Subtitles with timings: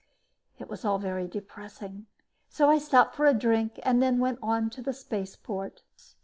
[0.57, 2.07] It was all very depressing,
[2.49, 5.83] so I stopped for a drink, then went on to the spaceport.